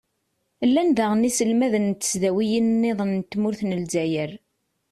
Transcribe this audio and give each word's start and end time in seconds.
llan 0.67 0.89
daɣen 0.97 1.25
yiselmaden 1.27 1.85
n 1.91 1.93
tesdawin-nniḍen 2.01 3.11
n 3.19 3.21
tmurt 3.31 3.61
n 3.63 3.77
lezzayer. 3.81 4.31